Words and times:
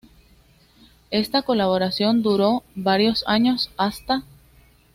Esta 1.11 1.43
colaboración 1.43 2.23
duró 2.23 2.63
varios 2.73 3.23
años, 3.27 3.69
hasta. 3.77 4.23